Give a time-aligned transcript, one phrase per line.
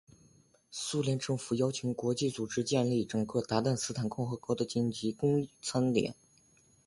[0.71, 6.15] 苏联政府邀请国际组织建立整个鞑靼斯坦共和国的紧急供餐点。